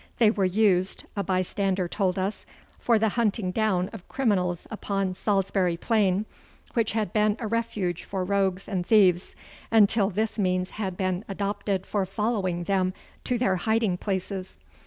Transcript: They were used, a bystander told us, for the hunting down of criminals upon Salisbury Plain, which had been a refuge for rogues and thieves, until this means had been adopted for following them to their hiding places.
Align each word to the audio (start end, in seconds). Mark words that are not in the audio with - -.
They 0.17 0.31
were 0.31 0.45
used, 0.45 1.03
a 1.15 1.23
bystander 1.23 1.87
told 1.87 2.17
us, 2.17 2.47
for 2.79 2.97
the 2.97 3.09
hunting 3.09 3.51
down 3.51 3.87
of 3.93 4.07
criminals 4.09 4.65
upon 4.71 5.13
Salisbury 5.13 5.77
Plain, 5.77 6.25
which 6.73 6.93
had 6.93 7.13
been 7.13 7.37
a 7.39 7.45
refuge 7.45 8.03
for 8.03 8.23
rogues 8.25 8.67
and 8.67 8.83
thieves, 8.83 9.35
until 9.69 10.09
this 10.09 10.39
means 10.39 10.71
had 10.71 10.97
been 10.97 11.23
adopted 11.29 11.85
for 11.85 12.07
following 12.07 12.63
them 12.63 12.95
to 13.25 13.37
their 13.37 13.57
hiding 13.57 13.95
places. 13.95 14.57